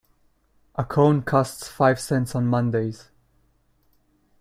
[0.77, 3.11] A cone costs five cents on Mondays.